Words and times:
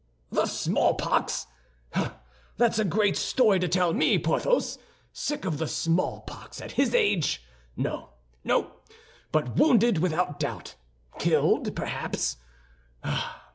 "The 0.31 0.47
smallpox! 0.47 1.45
That's 2.57 2.79
a 2.79 2.83
great 2.85 3.15
story 3.15 3.59
to 3.59 3.67
tell 3.67 3.93
me, 3.93 4.17
Porthos! 4.17 4.79
Sick 5.13 5.45
of 5.45 5.59
the 5.59 5.67
smallpox 5.67 6.59
at 6.59 6.71
his 6.71 6.95
age! 6.95 7.43
No, 7.77 8.09
no; 8.43 8.77
but 9.31 9.57
wounded 9.57 9.99
without 9.99 10.39
doubt, 10.39 10.73
killed, 11.19 11.75
perhaps. 11.75 12.37